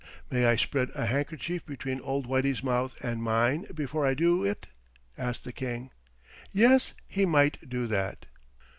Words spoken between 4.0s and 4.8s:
I do it?"